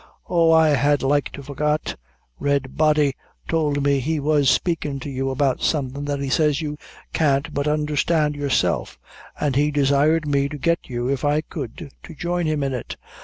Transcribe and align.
Oh, 0.27 0.51
I 0.51 0.69
had 0.69 1.03
like 1.03 1.29
to 1.33 1.43
forgot; 1.43 1.95
Red 2.39 2.75
Body 2.75 3.13
tould 3.47 3.83
me 3.83 3.99
he 3.99 4.19
was 4.19 4.49
spakin' 4.49 4.99
to 5.01 5.11
you 5.11 5.29
about 5.29 5.61
something 5.61 6.05
that 6.05 6.19
he 6.19 6.27
says 6.27 6.59
you 6.59 6.75
can't 7.13 7.53
but 7.53 7.67
understhand 7.67 8.35
yourself; 8.35 8.97
and 9.39 9.55
he 9.55 9.69
desired 9.69 10.27
me 10.27 10.49
to 10.49 10.57
get 10.57 10.79
you, 10.87 11.07
if 11.07 11.23
I 11.23 11.41
could, 11.41 11.91
to 12.01 12.15
join 12.15 12.47
him 12.47 12.63
in 12.63 12.73
it. 12.73 12.95